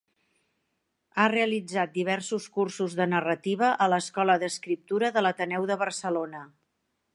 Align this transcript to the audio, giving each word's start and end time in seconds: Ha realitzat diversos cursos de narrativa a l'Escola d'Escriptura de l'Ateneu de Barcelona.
Ha 1.17 1.25
realitzat 1.33 1.93
diversos 1.97 2.47
cursos 2.55 2.95
de 3.01 3.07
narrativa 3.13 3.71
a 3.87 3.89
l'Escola 3.95 4.39
d'Escriptura 4.45 5.15
de 5.19 5.27
l'Ateneu 5.27 5.71
de 5.73 5.81
Barcelona. 5.87 6.45